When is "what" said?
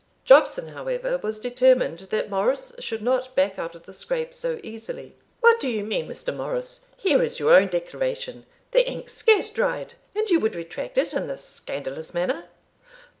5.41-5.59